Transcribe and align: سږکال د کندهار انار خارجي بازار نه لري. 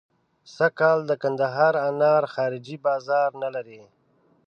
سږکال 0.55 0.99
د 1.09 1.11
کندهار 1.23 1.73
انار 1.87 2.23
خارجي 2.33 2.77
بازار 2.85 3.29
نه 3.43 3.49
لري. 3.55 3.81